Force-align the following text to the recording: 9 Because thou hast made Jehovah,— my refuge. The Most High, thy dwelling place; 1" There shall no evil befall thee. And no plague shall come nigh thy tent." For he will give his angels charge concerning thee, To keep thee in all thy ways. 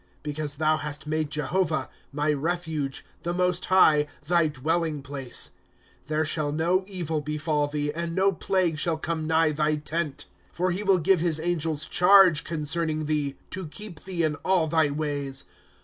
9 0.03 0.07
Because 0.23 0.55
thou 0.55 0.77
hast 0.77 1.05
made 1.05 1.29
Jehovah,— 1.29 1.87
my 2.21 2.33
refuge. 2.33 3.05
The 3.21 3.35
Most 3.35 3.65
High, 3.65 4.07
thy 4.25 4.47
dwelling 4.47 5.03
place; 5.03 5.51
1" 6.05 6.05
There 6.07 6.25
shall 6.25 6.51
no 6.51 6.83
evil 6.87 7.21
befall 7.21 7.67
thee. 7.67 7.93
And 7.93 8.15
no 8.15 8.31
plague 8.31 8.79
shall 8.79 8.97
come 8.97 9.27
nigh 9.27 9.51
thy 9.51 9.75
tent." 9.75 10.25
For 10.53 10.71
he 10.71 10.81
will 10.81 10.97
give 10.97 11.19
his 11.19 11.39
angels 11.39 11.85
charge 11.85 12.43
concerning 12.43 13.05
thee, 13.05 13.35
To 13.51 13.67
keep 13.67 14.03
thee 14.03 14.23
in 14.23 14.33
all 14.37 14.65
thy 14.65 14.89
ways. 14.89 15.45